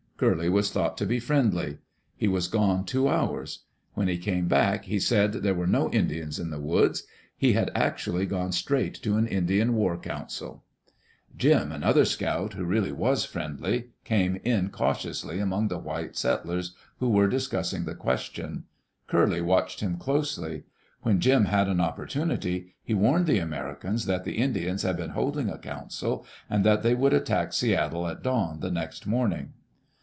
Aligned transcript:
Curley 0.23 0.49
was 0.49 0.69
thought 0.69 0.97
to 0.99 1.07
be 1.07 1.19
friendly. 1.19 1.79
He 2.15 2.27
was 2.27 2.47
gone 2.47 2.85
two 2.85 3.07
hours. 3.07 3.63
When 3.95 4.07
he 4.07 4.19
came 4.19 4.47
back 4.47 4.85
he 4.85 4.99
said 4.99 5.33
there 5.33 5.55
were 5.55 5.65
no 5.65 5.89
Indians 5.89 6.37
in 6.37 6.51
the 6.51 6.59
woods. 6.59 7.07
He 7.35 7.53
had 7.53 7.71
actually 7.73 8.27
gone 8.27 8.51
straight 8.51 8.93
to 9.01 9.15
an 9.17 9.25
Indian 9.25 9.73
war 9.73 9.97
council. 9.97 10.63
Jim, 11.35 11.71
another 11.71 12.05
scout, 12.05 12.53
who 12.53 12.65
really 12.65 12.91
was 12.91 13.25
friendly, 13.25 13.89
came 14.03 14.35
in 14.43 14.69
cautiously 14.69 15.39
among 15.39 15.69
the 15.69 15.79
white 15.79 16.15
settlers 16.15 16.75
who 16.99 17.09
were 17.09 17.27
discussing 17.27 17.85
the 17.85 17.95
question. 17.95 18.65
Curley 19.07 19.41
watched 19.41 19.79
him 19.79 19.97
closely. 19.97 20.65
When 21.01 21.19
Jim 21.19 21.45
had 21.45 21.67
an 21.67 21.81
opportunity, 21.81 22.75
he 22.83 22.93
warned 22.93 23.25
the 23.25 23.39
Americans 23.39 24.05
that 24.05 24.23
the 24.23 24.37
Indians 24.37 24.83
had 24.83 24.97
been 24.97 25.09
holding 25.17 25.49
a 25.49 25.57
council, 25.57 26.27
and 26.47 26.63
that 26.63 26.83
they 26.83 26.93
would 26.93 27.13
attack 27.13 27.53
Seattle 27.53 28.07
at 28.07 28.21
dawn 28.21 28.59
the 28.59 28.69
next 28.69 29.07
morning. 29.07 29.53